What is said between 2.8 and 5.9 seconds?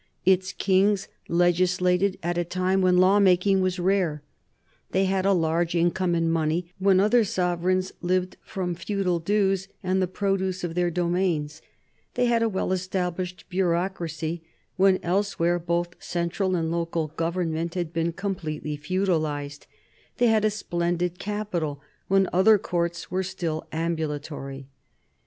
when lawmaking was rare; they had a large